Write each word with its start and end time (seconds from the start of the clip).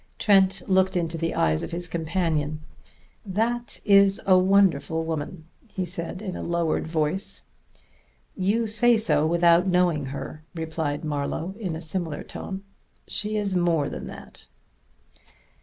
Trent 0.17 0.63
looked 0.67 0.97
into 0.97 1.15
the 1.15 1.35
eyes 1.35 1.61
of 1.61 1.69
his 1.69 1.87
companion. 1.87 2.61
"That 3.23 3.79
is 3.85 4.19
a 4.25 4.35
wonderful 4.35 5.03
woman," 5.05 5.45
he 5.73 5.85
said 5.85 6.23
in 6.23 6.35
a 6.35 6.41
lowered 6.41 6.87
voice. 6.87 7.43
"You 8.35 8.65
say 8.65 8.97
so 8.97 9.27
without 9.27 9.67
knowing 9.67 10.07
her," 10.07 10.41
replied 10.55 11.05
Marlowe 11.05 11.53
in 11.59 11.75
a 11.75 11.81
similar 11.81 12.23
tone. 12.23 12.63
"She 13.07 13.37
is 13.37 13.53
more 13.55 13.89
than 13.89 14.07
that." 14.07 14.47